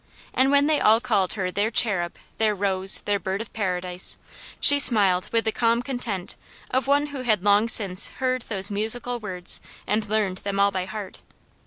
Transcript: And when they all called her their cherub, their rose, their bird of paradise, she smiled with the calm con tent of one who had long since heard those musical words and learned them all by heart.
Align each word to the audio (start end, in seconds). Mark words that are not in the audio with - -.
And 0.33 0.49
when 0.49 0.65
they 0.65 0.81
all 0.81 0.99
called 0.99 1.33
her 1.33 1.51
their 1.51 1.69
cherub, 1.69 2.15
their 2.39 2.55
rose, 2.55 3.01
their 3.01 3.19
bird 3.19 3.39
of 3.39 3.53
paradise, 3.53 4.17
she 4.59 4.79
smiled 4.79 5.29
with 5.31 5.45
the 5.45 5.51
calm 5.51 5.83
con 5.83 5.99
tent 5.99 6.35
of 6.71 6.87
one 6.87 7.05
who 7.13 7.21
had 7.21 7.43
long 7.43 7.69
since 7.69 8.07
heard 8.13 8.41
those 8.49 8.71
musical 8.71 9.19
words 9.19 9.61
and 9.85 10.09
learned 10.09 10.39
them 10.39 10.59
all 10.59 10.71
by 10.71 10.85
heart. 10.85 11.21